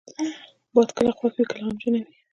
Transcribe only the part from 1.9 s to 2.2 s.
وي